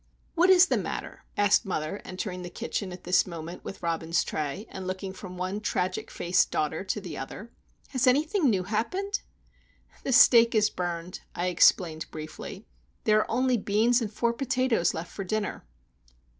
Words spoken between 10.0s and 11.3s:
"The steak is burned,"